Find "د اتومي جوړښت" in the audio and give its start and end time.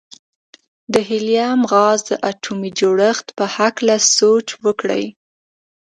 2.09-3.27